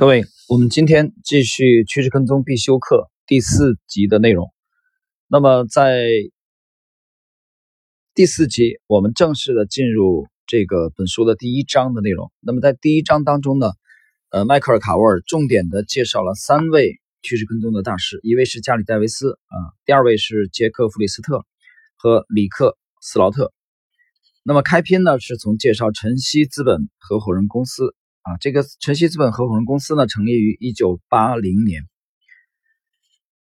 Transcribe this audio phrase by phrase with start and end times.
[0.00, 4.50] 各位，我们今天继续趋势跟踪必修课第四集的内容。
[5.28, 6.08] 那么在
[8.14, 12.32] 第四集，我们正式的进入这个本书的第一章的内容。
[12.40, 13.72] 那么在第一章当中呢，
[14.30, 21.44] 呃，迈克尔·卡沃尔重点的介绍了三位趋势跟踪的大师，一位是加里·戴维斯啊，第二位是杰克·弗里斯特
[21.96, 22.70] 和里克·
[23.02, 23.52] 斯劳特。
[24.44, 27.94] 那么开篇呢，是从介绍晨曦资本合伙人公司。
[28.22, 31.88] 啊，这个晨曦资本合伙人公司呢，成立于一九八零年。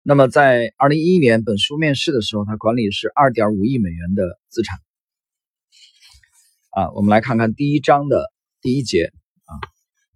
[0.02, 4.78] 那么在二零一一年本书面世的时候，它管理是二点五亿美元的资产。
[6.70, 9.12] 啊，我们来看看第一章的第一节
[9.44, 9.52] 啊，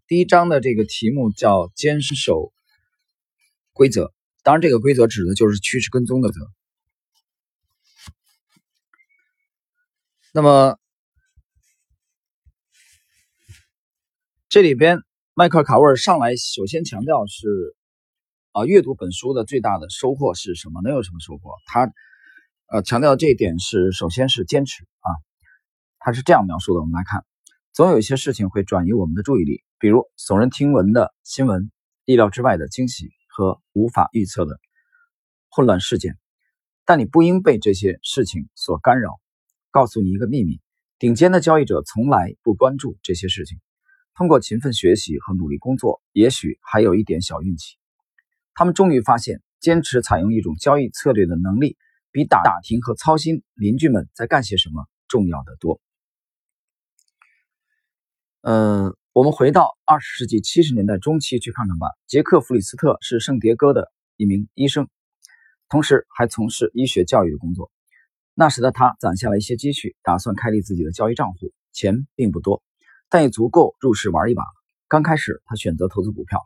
[0.08, 2.52] 第一章的这个题目叫“坚守
[3.72, 6.40] 规则”，当然这个规则指的就是趋势跟踪的则。
[10.32, 10.78] 那么。
[14.50, 15.02] 这里边，
[15.34, 17.76] 迈克尔·卡沃尔上来首先强调是，
[18.52, 20.80] 啊，阅读本书的最大的收获是什么？
[20.80, 21.52] 能有什么收获？
[21.66, 21.92] 他，
[22.68, 25.12] 呃，强调这一点是，首先是坚持啊。
[25.98, 27.26] 他是这样描述的：我们来看，
[27.74, 31.70] 总有一些事情会转移我们的注意力，比如耸人听闻的新闻、
[32.06, 34.58] 意料之外的惊喜和无法预测的
[35.50, 36.16] 混乱事件。
[36.86, 39.20] 但你不应被这些事情所干扰。
[39.70, 40.62] 告诉你一个秘密：
[40.98, 43.60] 顶尖的交易者从来不关注这些事情。
[44.18, 47.76] 通过勤奋学习和努力工作，也许还有一点小运气，
[48.52, 51.76] 他们终于发现，坚持采用一种交易策略的能力，
[52.10, 55.80] 比打打听和操心邻居们在干些什么重要的多。
[58.40, 61.86] 呃，我们回到二十世纪七十年代中期去看看吧。
[62.08, 64.88] 杰克·弗里斯特是圣迭戈的一名医生，
[65.68, 67.70] 同时还从事医学教育的工作。
[68.34, 72.64] 那时的他攒下了一些积蓄，打算开立自己的交易账户，钱并不多。
[73.10, 74.42] 但也足够入市玩一把。
[74.86, 76.40] 刚开始，他选择投资股票，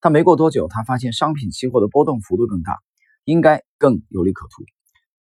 [0.00, 2.78] 但没过多久，他发现商品期货的波动幅度更大，
[3.24, 4.64] 应该更有利可图。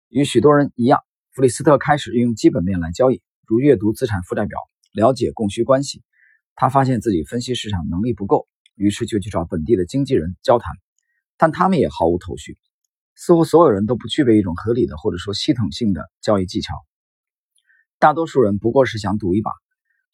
[0.08, 1.00] 与许多人一样，
[1.32, 4.58] 弗里斯特开始运用基本面来交易，如阅读资产负债表、
[4.92, 6.02] 了解供需关系。
[6.54, 10.74] 他发现自己分析市场能力不够，于是就去找本地的经纪人交谈，
[11.36, 12.56] 但他们也毫无头绪。
[13.14, 16.74] 似乎所有人都不具备一种合理的或者说系统性的交易技巧。
[17.98, 19.50] 大多数人不过是想赌一把。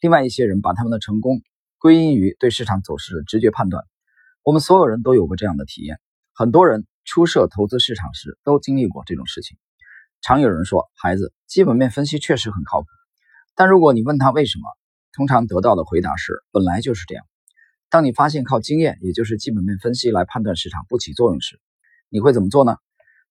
[0.03, 1.43] 另外一些人把他们的成功
[1.79, 3.85] 归因于对市场走势的直觉判断。
[4.43, 6.01] 我们所有人都有过这样的体验。
[6.35, 9.57] 很多人初涉投资市场时都经历过这种事情。
[10.21, 12.89] 常有人说：“孩子，基本面分析确实很靠谱。”
[13.55, 14.65] 但如果你问他为什么，
[15.13, 17.25] 通常得到的回答是：“本来就是这样。”
[17.89, 21.61] 当你发现靠经验，也就是基本面分析来判断市场不起作用时，
[22.09, 22.75] 你会怎么做呢？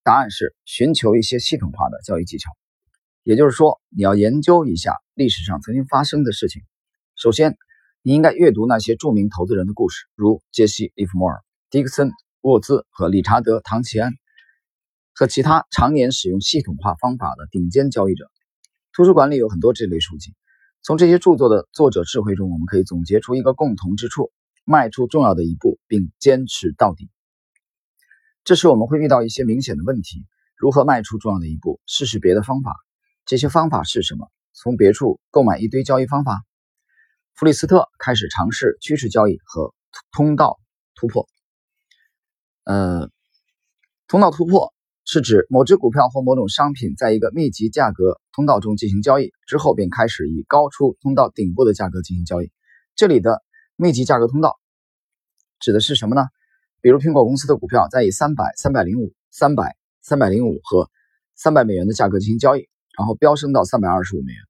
[0.04, 2.50] 答案是寻求一些系统化的交易技巧。
[3.24, 6.64] 也就是说，你要研究一下历史上曾经发生的事情。
[7.16, 7.56] 首先，
[8.02, 12.10] 你应该阅读那些著名投资人的故事，如杰西·利弗莫尔、迪克森·
[12.42, 14.12] 沃兹和理查德·唐奇安，
[15.14, 18.26] 和其他常年使用系统化方法的顶尖交易者。
[18.92, 20.34] 图书馆里有很多这类书籍。
[20.82, 24.32] 从这些著作的作者智慧中，我们可以总结出一个共同之处：
[24.66, 27.12] 迈出重要的一步，并坚持到底。
[28.44, 30.26] 这时，我们会遇到一些明显的问题：
[30.58, 31.80] 如何迈出重要的一步？
[31.86, 32.74] 试试别的方法。
[33.26, 34.28] 这些方法是什么？
[34.54, 36.44] 从别处购买一堆交易方法。
[37.34, 39.74] 弗里斯特开始尝试趋势交易和
[40.12, 40.60] 通道
[40.96, 41.28] 突破。
[42.66, 43.10] 呃，
[44.08, 44.74] 通道突破
[45.06, 52.52] 是指某只股票或某种商品在一个密集价格通道中进行交易之后，便开始以高出通道顶部的价格进行交易。
[52.96, 53.42] 这里的
[53.76, 54.60] 密集价格通道
[55.60, 56.24] 指的是什么呢？
[56.82, 60.92] 比如苹果公司的股票在以三百、三百零五、三百、三百零五和
[61.36, 62.68] 三百美元的价格进行交易。
[62.98, 64.42] 然后飙升到三百二十五美元，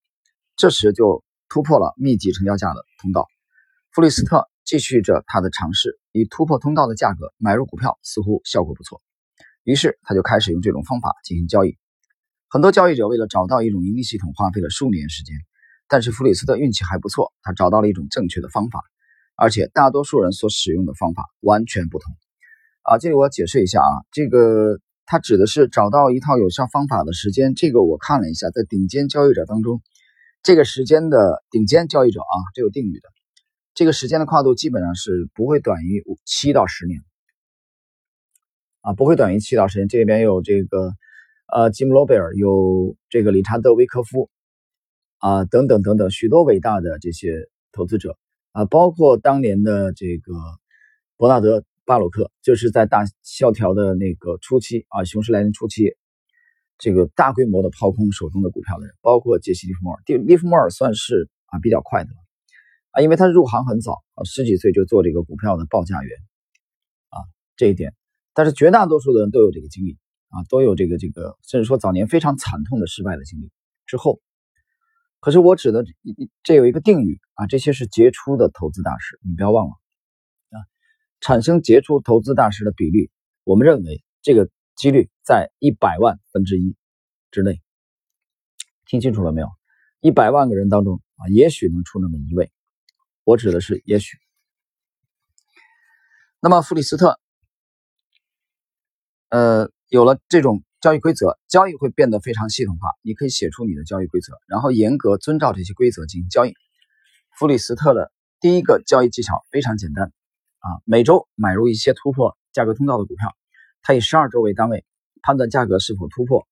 [0.55, 3.27] 这时就突破了密集成交价的通道。
[3.91, 9.01] 弗里斯特继续着他的尝试，以突破通道的价格买入股票，似乎效果不错。
[9.63, 11.77] 于是他就开始用这种方法进行交易。
[12.49, 15.35] 很多交易者为了找到一种盈利系统，花费了数年时间。
[15.87, 18.81] 但是弗里斯特运气还不错，他找到了一种正确的方法，
[19.35, 22.13] 而且大多数人所使用的方法完全不同。
[22.83, 24.79] 啊，这里我要解释一下啊，这个。
[25.11, 27.53] 它指的是找到一套有效方法的时间。
[27.53, 29.81] 这个我看了一下，在顶尖交易者当中，
[30.41, 33.09] 这个时间的顶尖交易者啊，这有定语的，
[33.73, 37.01] 这个时间的跨度基本上是不会短于七到十年，
[38.79, 39.89] 啊，不会短于七到十年。
[39.89, 40.93] 这里边有这个
[41.53, 44.29] 呃吉姆罗贝尔，有这个理查德维科夫，
[45.17, 48.17] 啊，等等等等，许多伟大的这些投资者
[48.53, 50.31] 啊，包括当年的这个
[51.17, 51.65] 伯纳德。
[51.85, 55.95] 巴鲁克就是在大萧条的那个初期啊，熊市来临初期，
[56.77, 60.01] 这个大规模的抛空手中的股票的人，包括杰西·利弗莫尔。
[60.05, 62.15] 利利弗莫尔算是啊比较快的了。
[62.91, 66.17] 啊，因为他入行很早啊，十几岁就做这个股票的报价员
[67.09, 67.23] 啊，
[67.55, 67.93] 这一点。
[68.33, 69.97] 但是绝大多数的人都有这个经历
[70.29, 73.49] 啊，都有这个这个，甚至说早年非常惨痛的失败的经历
[73.85, 74.21] 之后。
[75.19, 75.85] 可是我指的
[76.43, 79.73] 这有一个定语啊，这些是杰出的投资大师，你不要忘了，
[81.21, 83.09] 产生杰出投资大师的比率，
[83.45, 86.75] 我们认为这个几率在一百万分之一
[87.31, 87.61] 之内。
[88.85, 89.47] 听清楚了没有？
[90.01, 92.51] 一百万个人当中啊，也许能出那么一位，
[93.23, 94.17] 我指的是也许。
[96.41, 97.17] 那么弗里斯特，
[99.29, 100.63] 呃，有了这种。
[100.81, 102.89] 交易规则，交易会变得非常系统化。
[103.03, 106.55] 你可以写出你的交易规则，然后严格遵照这些规则进行交易。
[107.37, 110.11] 弗里斯特的第一个交易技巧非常简单
[110.61, 113.35] 啊，每周买入一些突破价格通道的股票，
[113.81, 114.85] 它以十二周为单位
[115.21, 116.47] 判断价格是否突破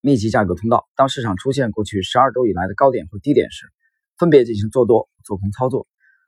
[0.00, 0.88] 密集价格通道。
[0.94, 3.66] 当市场出现过去十二周以来的高点或低点时，
[4.18, 5.86] 分别进行做多、做空操作。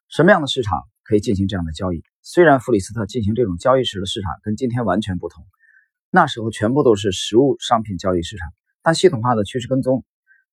[0.08, 2.02] 什么样的市场可以进行这样的交易？
[2.22, 5.44] 虽然弗里斯特进行这种交易时的市场跟今天完全不同。
[6.10, 8.52] 那时候全部都是实物商品交易市场，
[8.82, 10.04] 但系统化的趋势跟踪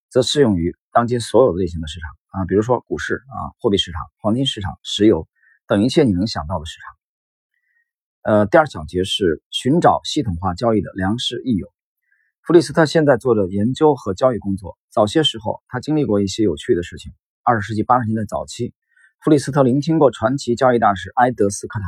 [0.10, 5.28] 则适用于当今所有类型的市场啊，比如说股市啊、货币市场、黄金市场、石油
[5.70, 6.98] 等一切你能想到的市场。
[8.24, 11.72] 呃，第二小节是寻找系统化交易的良师益友。
[12.42, 14.80] 弗里斯特现在做着研究和交易工作。
[14.90, 17.12] 早些时候，他经历过一些有趣的事情。
[17.44, 18.74] 二十世纪八十年代早期，
[19.24, 21.86] 弗里斯特聆听过传奇交易大师埃德斯科塔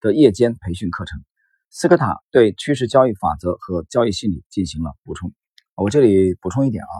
[0.00, 1.20] 的夜间培训课程。
[1.68, 5.32] 斯科塔对趋势交易法则和交易心理进行了补充。
[5.74, 6.94] 我这里补充一点啊，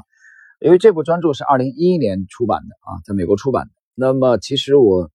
[0.59, 3.73] 因为这部专著是二零一一年出版的啊，在美国出版的。
[3.95, 5.09] 那么其实我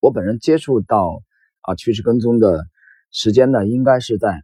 [0.00, 1.22] 我本人接触到
[1.62, 2.66] 啊趋势跟踪的
[3.10, 4.42] 时间呢，应该是在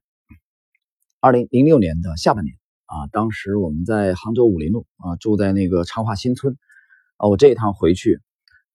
[1.20, 2.56] 二零零六年的下半年
[2.86, 3.06] 啊。
[3.12, 6.56] 当时我们在杭州武林路啊，住在那个昌化新村
[7.16, 7.28] 啊。
[7.28, 8.20] 我这一趟回去。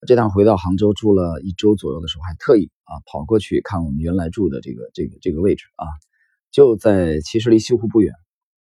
[0.08, 5.84] 这趟回到杭州住了一周左右的时候，还特意啊跑过去看我们原来住的这个这个这个位置啊，
[6.52, 8.14] 就在其实离西湖不远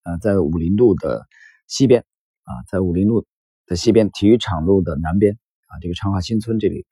[0.01, 1.27] 啊，在武林路的
[1.67, 2.07] 西边
[2.45, 3.27] 啊，在武林路
[3.67, 6.87] 的西边，体育场路的南边啊，这个昌化新村这里，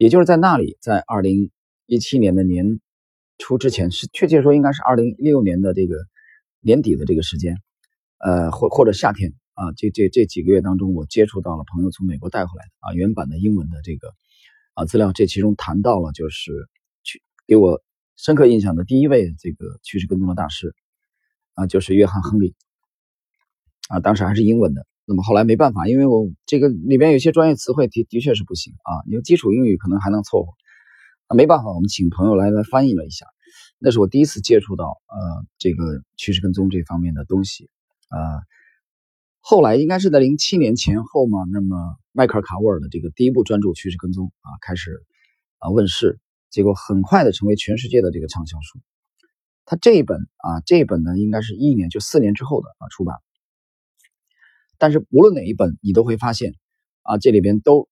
[0.00, 1.50] 也就是在那里，在二零
[1.84, 2.80] 一七年的年
[3.36, 5.94] 初之前，是确切说应该是二零一六年的这个
[6.60, 7.58] 年底的这个时间，
[8.16, 9.34] 呃，或或者夏天。
[9.52, 14.14] 啊，这这这几个月当中，我接触到了朋友从美国带回来的啊原版的英文的这个
[14.72, 16.50] 啊资料，这其中谈到了就是
[17.02, 17.82] 去给我
[18.16, 20.74] 深刻印象的第一位这个趋势跟踪的大师
[21.52, 22.54] 啊，就是约翰亨利
[23.90, 24.86] 啊，当时还是英文的。
[25.10, 30.52] 那么后来没办法，因为我这个里边有些专业词汇的的确是不行啊，因为基础英语可能还能凑合
[31.28, 33.26] 那，没办法，我们请朋友来来翻译了一下。
[33.80, 37.68] 那是我第一次接触到呃这个趋势跟踪这方面的东西
[38.08, 38.38] 啊。
[39.40, 45.02] 后来应该是在零七年前后嘛，那么迈克尔卡沃尔的这个第一部专注趋势跟踪啊开始
[45.58, 46.20] 啊问世，
[46.50, 48.78] 结果很快的成为全世界的这个畅销书。
[49.64, 53.16] 他这一本啊这一本呢应该是一年就四年之后的啊出版，
[54.80, 56.56] 但是无论哪一本你都会发现
[57.02, 57.88] 啊这里边都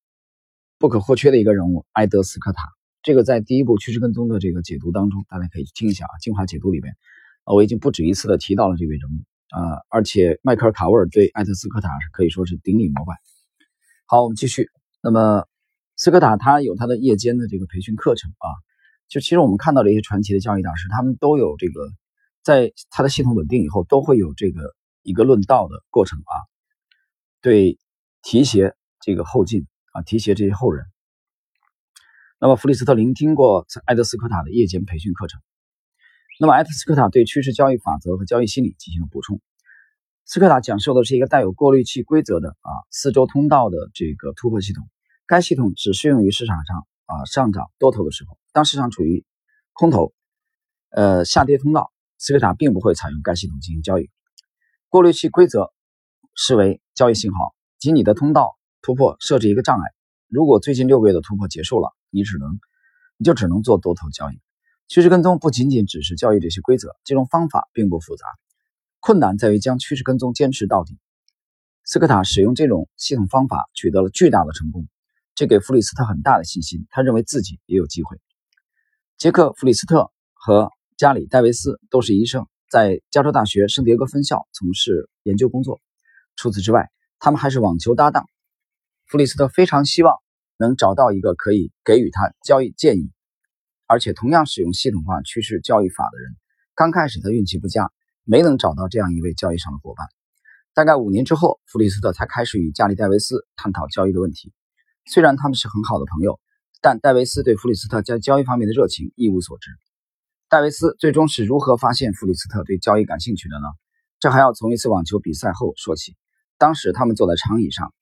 [0.81, 2.63] 不可或缺的一个人物埃德斯科塔。
[3.03, 6.97] 这个在第一部趋势跟踪的这个解读当中，大家可以听一下啊精华解读里边
[7.45, 9.23] 我已经不止一次的提到了这位人物。
[9.51, 13.15] 啊，而且迈克尔·卡沃尔对艾特斯科塔是可以说是顶礼膜拜。
[14.05, 14.69] 好，我们继续。
[15.03, 15.47] 那么，
[15.97, 18.47] 斯科塔他有他的夜间的这个培训课程啊，
[19.09, 21.89] 就其实我们看到了一些传奇的教育大师，他们都有这个，
[22.45, 26.35] 在他的系统稳定以后，都会有这个一个论道的过程啊，
[27.41, 27.79] 对
[28.23, 30.87] 提携这个后进啊，提携这些后人。
[32.41, 35.41] 那么，弗里斯特聆听过艾德斯科塔的夜间培训课程。
[36.41, 39.41] 那么，埃特斯科塔对趋势交易法则和交易心理进行了补充。
[40.25, 44.89] 斯科塔讲授的是一个带有过滤器规则的啊四周通道的这个突破系统。
[45.27, 49.25] 该系统只适用于市场上啊上涨多头的时候，当市场处于
[49.73, 50.13] 空头，
[50.91, 54.11] 呃下跌通道，斯科塔并不会采用该系统进行交易。
[54.89, 55.73] 过滤器规则
[56.41, 59.83] 视为交易信号，即你的通道突破设置一个障碍。
[60.29, 62.61] 如果最近六个月的突破结束了，你只能
[63.17, 64.39] 你就只能做多头交易。
[64.87, 68.25] 趋势跟踪不仅仅只是交易这些规则，这种方法并不复杂，
[69.01, 70.97] 困难在于将趋势跟踪坚持到底。
[71.83, 74.87] 斯科塔使用这种系统方法取得了巨大的成功，
[75.35, 78.17] 这给弗里斯特很大的信心，他认为自己也有机会。
[79.17, 85.81] 杰克·弗里斯特和加里·戴维斯都是医生，在加州大学圣迭戈分校从事研究工作。
[86.39, 88.25] 除此之外，他们还是网球搭档。
[89.09, 90.15] 弗里斯特非常希望
[90.57, 93.11] 能找到一个可以给予他交易建议。
[93.89, 96.37] 而且同样使用系统化趋势交易法的人，
[96.77, 97.91] 刚开始他运气不佳，
[98.23, 100.07] 没能找到这样一位交易上的伙伴。
[100.75, 104.53] 大概五年之后，弗里斯特才开始与加里戴维斯探讨交易的问题。
[105.07, 106.39] 虽然他们是很好的朋友，
[106.81, 109.73] 但戴维斯对弗里斯特在交易方面的热情一无所知。
[110.49, 113.67] 戴维斯最终是如何发现弗里斯特对交易感兴趣的呢？
[114.21, 116.17] 这还要从一次网球比赛后说起。
[116.59, 117.95] 当时他们坐在长椅上，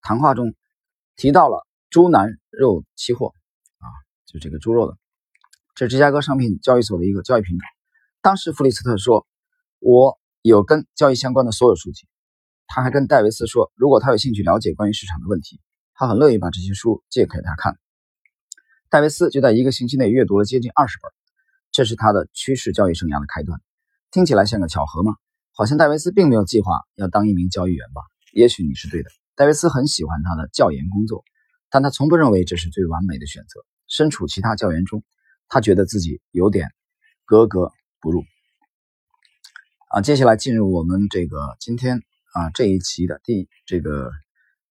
[0.00, 0.54] 谈话中
[1.16, 3.34] 提到了猪腩肉期货，
[3.78, 3.86] 啊，
[4.24, 4.96] 就这个猪肉的，
[5.74, 7.66] 这是芝加哥商品交易所的一个交易品种。
[8.22, 9.26] 当时弗里斯特说
[9.80, 12.06] ：“我有跟交易相关的所有书籍。”
[12.66, 15.60] 他还跟戴维斯说：“如果他有兴趣了解关于市场的问题，
[15.92, 17.78] 他很乐意把这些书借给他看。”
[18.88, 21.12] 戴维斯就在一个星期内阅读了接近二十本，
[21.72, 23.60] 这是他的趋势交易生涯的开端。
[24.10, 25.16] 听起来像个巧合吗？
[25.56, 28.02] 好像戴维斯并没有计划要当一名交易员吧？
[28.32, 29.10] 也许你是对的。
[29.36, 31.24] 戴维斯很喜欢他的教研工作，
[31.70, 33.64] 但他从不认为这是最完美的选择。
[33.86, 35.04] 身处其他教员中，
[35.48, 36.72] 他觉得自己有点
[37.24, 37.70] 格格
[38.00, 38.24] 不入。
[39.90, 44.10] 啊，接下来进入我们这个今天啊这一期的第这个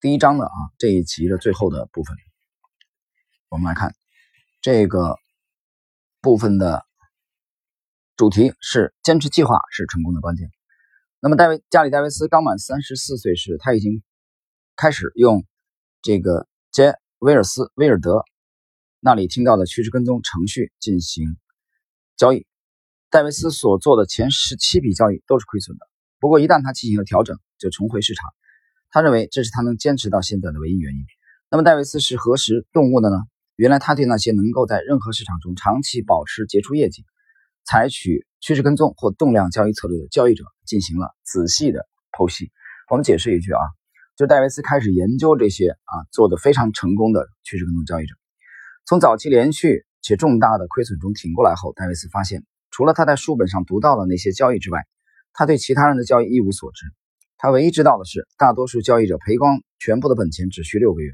[0.01, 2.17] 第一章的啊这一集的最后的部分，
[3.47, 3.95] 我们来看
[4.61, 5.15] 这个
[6.19, 6.85] 部分的
[8.17, 10.49] 主题是坚持计划是成功的关键。
[11.25, 14.03] 那么，戴维加里戴维斯刚满三十四岁时，他已经
[14.75, 15.45] 开始用
[16.01, 18.25] 这个杰威尔斯威尔德
[18.99, 21.37] 那里听到的趋势跟踪程序进行
[22.17, 22.45] 交易。
[23.09, 25.87] 戴维斯所做的前十七笔交易都是亏损的，
[26.19, 28.29] 不过一旦他进行了调整，就重回市场。
[28.89, 31.05] 他认为这是他能坚持到现在的唯一原因。
[31.49, 33.15] 那么，戴维斯是何时顿悟的呢？
[33.55, 37.05] 原来他对那些能够在任何市场中长期保持杰出业绩，
[37.65, 42.51] 采取趋势跟踪或动量交易策略的交易者进行了仔细的剖析。
[42.89, 43.61] 我们解释一句啊，
[44.15, 48.15] 就戴维斯开始研究这些啊做的非常成功的趋势跟踪交易者。
[48.85, 54.81] 从早期连续且重大的亏损中挺过来后，戴维斯发现，除了他在书本上读到的那些交易之外，
[55.31, 56.85] 他对其他人的交易一无所知。
[57.37, 61.11] 他唯一知道的是，大多数交易者赔光全部的本钱只需六个月。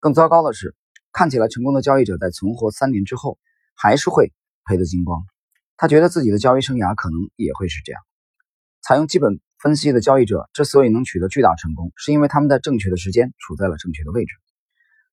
[0.00, 0.74] 更糟糕的是，
[1.12, 3.38] 看起来成功的交易者在存活三年之后，
[3.74, 4.32] 还是会
[4.64, 5.22] 赔得精光。
[5.78, 8.02] 他觉得自己的交易生涯可能也会是这样。
[8.82, 14.34] 采用基本分析的交易者之所以能取得巨大成功，是因为他们在正确的时间处在了正确的位置。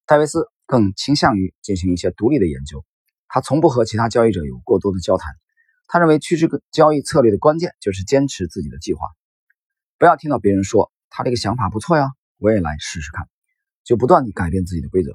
[0.08, 2.84] 戴维斯更倾向于进行一些独立的研究，
[3.28, 5.36] 他从不和其他交易者有过多的交谈。
[5.88, 9.02] 他认为趋势交易策略的关键就是坚持自己的计划，
[10.00, 13.28] 不要听到别人说他这个想法不错呀，我也来试试看，
[13.84, 15.12] 就不断地改变自己的规则。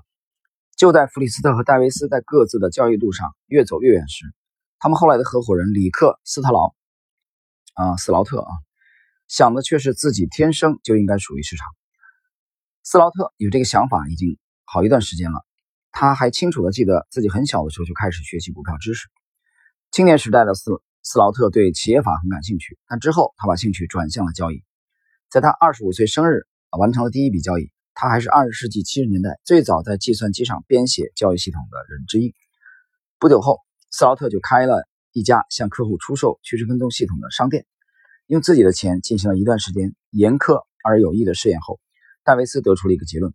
[0.77, 4.27] 就在弗里斯特和戴维斯在各自的交易路上越走越远时。
[4.83, 6.75] 他们后来的合伙人里克斯特劳
[7.75, 8.51] 啊，斯劳特啊，
[9.29, 11.67] 想的却是自己天生就应该属于市场。
[12.83, 15.45] 斯劳特有这个想法已经好一段时间了，
[15.93, 19.09] 他还清楚的记得自己很小的时候就开始学习股票知识。
[19.91, 20.71] 青年时代的斯
[21.03, 24.65] 斯劳特对企业法很感兴趣，但之后他把兴趣转向了交易。
[25.29, 32.35] 在他二十五岁生日啊完成了第一笔交易，他还是二十世纪七十年代最早在计算机上编写交易系统的人之一。
[33.19, 33.59] 不久后。
[33.91, 37.67] 斯劳特就开了一家向客户出售趋势跟踪系统的商店，
[38.27, 41.81] 用自己的钱进行了一段时间严苛而有益的试验后，
[42.23, 43.35] 戴维斯得出了一个结论：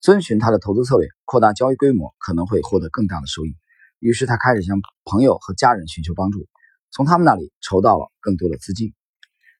[0.00, 3.56] 遵循他的投资策略，扩大交易规模可能会获得更大的收益。
[3.98, 6.46] 于是他开始向朋友和家人寻求帮助，
[6.92, 8.94] 从他们那里筹到了更多的资金。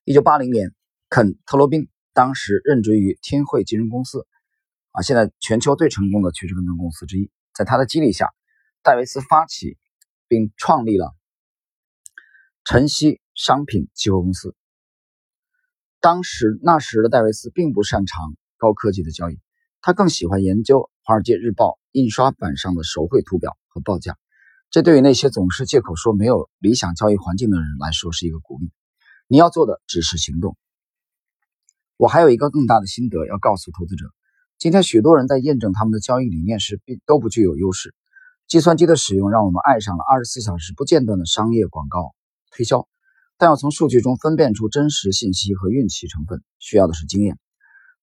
[0.05, 0.73] 一九八零年，
[1.09, 4.25] 肯特罗宾当时任职于天汇金融公司，
[4.91, 7.29] 啊，现在全球最成功的趋势跟踪公司之一。
[7.53, 8.31] 在他的激励下，
[8.81, 9.77] 戴维斯发起。
[10.27, 11.15] 并创立了
[12.63, 14.55] 晨曦商品期货公司。
[15.99, 19.39] 当时那时的戴维斯并不擅长高科技的交易，
[19.81, 24.17] 他更喜欢研究《华尔街日报》印刷版上的手绘图表和报价。
[24.69, 28.71] 这对于那些总是借口说没有理想交易环境的人来说是一个鼓励。
[29.27, 30.57] 你要做的只是行动。
[31.95, 34.05] 我还有一个更大的心得要告诉投资者：
[34.57, 37.95] 今天许多人在验证他们的交易理念时，并都不具有优势。
[38.47, 42.15] 计算机的使用让我们爱上了二十四小时不间断的商业广告
[42.49, 42.87] 推销，
[43.37, 47.37] 但要从数据中分辨出真实信息和运气成分，需要的是经验。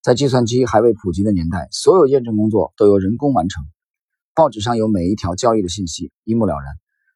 [0.03, 3.65] 在计算机还未普及的年代，所有验证工作都由人工完成。
[4.35, 6.75] 报纸上有每一条交易的信息，一目了然。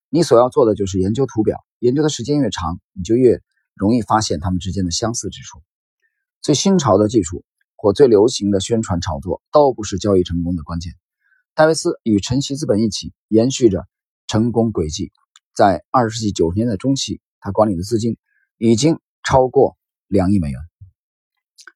[0.08, 3.42] 你所要做的就是研究图表，研究的时间越长，你就越
[3.74, 5.60] 容易发现它们之间的相似之处。
[6.40, 7.44] 最新潮的技术
[7.76, 10.94] 或最流行的宣传炒作都不是交易成功的关键。
[11.58, 13.88] 戴维斯与晨曦资本一起延续着
[14.28, 15.10] 成功轨迹，
[15.52, 18.16] 在二十世纪九十年代中期，他管理的资金
[18.58, 20.60] 已经超过两亿美元。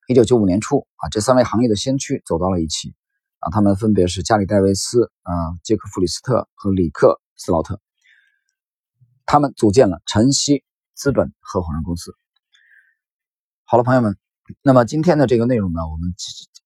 [0.07, 2.95] 一九九五年初，啊，这三位行业的先驱走到了一起，
[3.41, 7.81] 啊，他们分别是加里戴维斯、啊，杰克弗里斯特和里克斯劳特，
[9.27, 10.63] 他们组建了晨曦
[10.95, 12.15] 资本合伙人公司。
[13.65, 14.17] 好了，朋友们，
[14.63, 16.15] 那么今天的这个内容呢，我们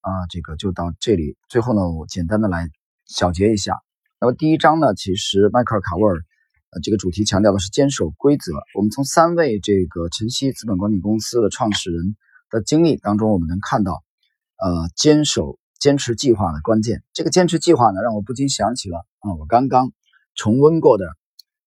[0.03, 1.39] 啊，这个就到这里。
[1.49, 2.69] 最后呢，我简单的来。
[3.07, 3.81] 小结一下。
[4.21, 6.25] 那么第一章呢，其实迈克尔·卡沃尔
[6.71, 8.53] 呃这个主题强调的是坚守规则。
[8.75, 12.17] 我们从三位这个晨曦资本管理公司的创始人
[12.51, 14.03] 的经历当中，我们能看到，
[14.57, 17.05] 呃，坚守坚持计划的关键。
[17.13, 19.93] 这个坚持计划呢，让我不禁想起了啊，我刚刚
[20.35, 21.07] 重温过的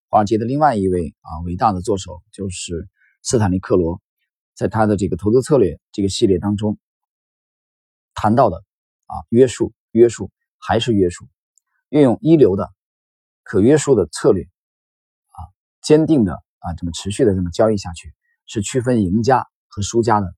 [0.09, 2.89] 华尔街的另外一位啊伟大的作手，就是
[3.21, 4.01] 斯坦利·克罗，
[4.55, 6.77] 在他的这个投资策略这个系列当中
[8.15, 8.57] 谈到的
[9.05, 11.27] 啊约束、约束还是约束。
[11.89, 12.69] 运用一流的、
[13.41, 15.41] 可约束的策略，啊，
[15.81, 18.13] 坚定的啊，这么持续的这么交易下去，
[18.45, 20.35] 是区分赢家和输家的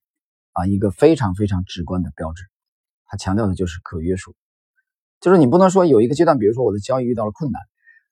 [0.54, 2.46] 啊一个非常非常直观的标志。
[3.06, 4.34] 他强调的就是可约束，
[5.20, 7.62] 就是你不能说有一个阶段，比如说我的交易遇到了困难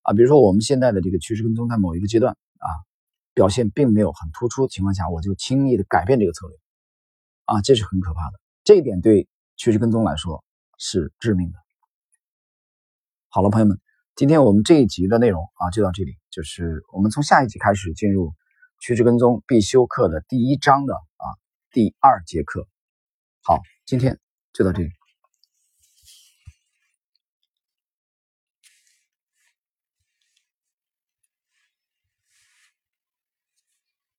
[0.02, 2.68] 啊，比如说我们现在的这个趋势跟踪在某一个阶段啊
[3.34, 6.58] 表现并没有很突出情况下，我就轻易的改变这个策略
[7.46, 8.40] 啊，这是很可怕的。
[8.66, 10.44] 这一点对趋势跟踪来说
[10.78, 11.58] 是致命的。
[13.32, 13.78] 好了，朋友们，
[14.16, 18.34] 今天我们这一集的内容啊就到这里，就是我们从下一集开始进入
[18.80, 21.26] 趋势跟踪必修课的第一章的啊
[21.72, 22.68] 第二节课。
[23.44, 24.18] 好，今天
[24.52, 24.99] 就到这里。